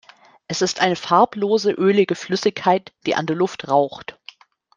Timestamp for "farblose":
0.95-1.69